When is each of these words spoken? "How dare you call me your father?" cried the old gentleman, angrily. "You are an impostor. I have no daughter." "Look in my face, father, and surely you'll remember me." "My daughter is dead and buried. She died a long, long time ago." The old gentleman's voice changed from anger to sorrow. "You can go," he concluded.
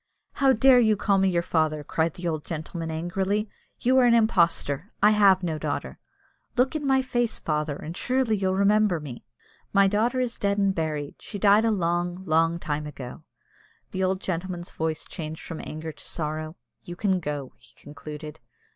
"How 0.31 0.51
dare 0.51 0.79
you 0.79 0.97
call 0.97 1.19
me 1.19 1.29
your 1.29 1.43
father?" 1.43 1.83
cried 1.83 2.15
the 2.15 2.27
old 2.27 2.43
gentleman, 2.43 2.89
angrily. 2.89 3.51
"You 3.81 3.99
are 3.99 4.05
an 4.05 4.15
impostor. 4.15 4.91
I 4.99 5.11
have 5.11 5.43
no 5.43 5.59
daughter." 5.59 5.99
"Look 6.57 6.75
in 6.75 6.87
my 6.87 7.03
face, 7.03 7.37
father, 7.37 7.75
and 7.75 7.95
surely 7.95 8.35
you'll 8.35 8.55
remember 8.55 8.99
me." 8.99 9.25
"My 9.73 9.85
daughter 9.87 10.19
is 10.19 10.39
dead 10.39 10.57
and 10.57 10.73
buried. 10.73 11.17
She 11.21 11.37
died 11.37 11.65
a 11.65 11.69
long, 11.69 12.25
long 12.25 12.57
time 12.57 12.87
ago." 12.87 13.21
The 13.91 14.03
old 14.03 14.21
gentleman's 14.21 14.71
voice 14.71 15.05
changed 15.05 15.43
from 15.43 15.61
anger 15.63 15.91
to 15.91 16.03
sorrow. 16.03 16.55
"You 16.83 16.95
can 16.95 17.19
go," 17.19 17.53
he 17.57 17.75
concluded. 17.79 18.39